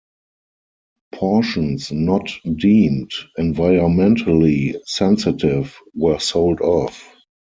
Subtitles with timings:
[1.13, 7.07] Portions not deemed environmentally sensitive were sold off.